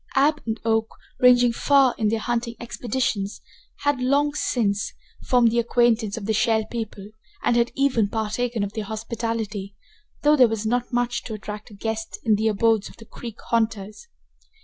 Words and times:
Ab 0.15 0.41
and 0.47 0.59
Oak, 0.65 0.87
ranging 1.19 1.53
far 1.53 1.93
in 1.95 2.07
their 2.07 2.17
hunting 2.17 2.55
expeditions, 2.59 3.39
had, 3.81 4.01
long 4.01 4.33
since, 4.33 4.93
formed 5.23 5.51
the 5.51 5.59
acquaintance 5.59 6.17
of 6.17 6.25
the 6.25 6.33
Shell 6.33 6.65
People, 6.71 7.09
and 7.43 7.55
had 7.55 7.71
even 7.75 8.09
partaken 8.09 8.63
of 8.63 8.73
their 8.73 8.85
hospitality, 8.85 9.75
though 10.23 10.35
there 10.35 10.47
was 10.47 10.65
not 10.65 10.91
much 10.91 11.23
to 11.25 11.35
attract 11.35 11.69
a 11.69 11.75
guest 11.75 12.17
in 12.23 12.33
the 12.33 12.47
abodes 12.47 12.89
of 12.89 12.97
the 12.97 13.05
creek 13.05 13.37
haunters. 13.49 14.07